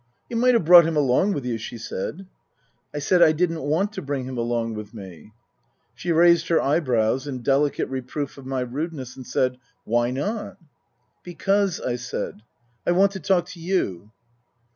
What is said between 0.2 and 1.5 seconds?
"You might have brought him along with